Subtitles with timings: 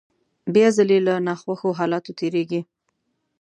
[0.53, 2.61] بيا ځلې له ناخوښو حالاتو تېرېږي.